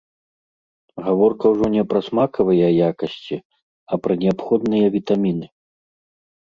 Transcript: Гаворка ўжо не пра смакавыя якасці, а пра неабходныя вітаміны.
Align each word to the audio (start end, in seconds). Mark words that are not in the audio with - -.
Гаворка 1.07 1.45
ўжо 1.53 1.65
не 1.75 1.83
пра 1.93 1.99
смакавыя 2.07 2.67
якасці, 2.89 3.37
а 3.93 4.01
пра 4.05 4.13
неабходныя 4.27 4.85
вітаміны. 4.99 5.47